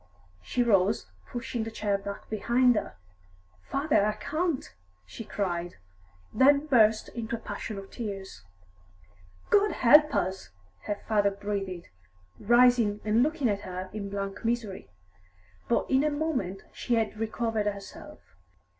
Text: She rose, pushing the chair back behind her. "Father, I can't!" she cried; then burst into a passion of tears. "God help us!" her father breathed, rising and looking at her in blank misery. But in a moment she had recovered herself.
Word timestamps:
She 0.41 0.63
rose, 0.63 1.05
pushing 1.31 1.63
the 1.63 1.69
chair 1.69 1.95
back 1.95 2.27
behind 2.27 2.73
her. 2.75 2.95
"Father, 3.69 4.03
I 4.03 4.13
can't!" 4.13 4.65
she 5.05 5.23
cried; 5.23 5.75
then 6.33 6.65
burst 6.65 7.09
into 7.09 7.35
a 7.35 7.39
passion 7.39 7.77
of 7.77 7.91
tears. 7.91 8.41
"God 9.51 9.73
help 9.73 10.15
us!" 10.15 10.49
her 10.85 10.95
father 11.07 11.29
breathed, 11.29 11.85
rising 12.39 12.99
and 13.05 13.21
looking 13.21 13.47
at 13.47 13.61
her 13.61 13.91
in 13.93 14.09
blank 14.09 14.43
misery. 14.43 14.89
But 15.69 15.85
in 15.87 16.03
a 16.03 16.09
moment 16.09 16.63
she 16.73 16.95
had 16.95 17.19
recovered 17.19 17.67
herself. 17.67 18.21